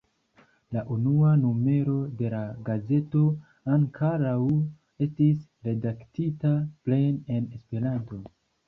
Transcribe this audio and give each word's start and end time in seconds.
La 0.77 0.83
unua 0.95 1.33
numero 1.41 1.97
de 2.21 2.31
la 2.35 2.39
gazeto 2.71 3.23
ankoraŭ 3.77 4.35
estis 5.09 5.47
redaktita 5.71 6.59
plene 6.89 7.39
en 7.39 7.51
Esperanto. 7.61 8.25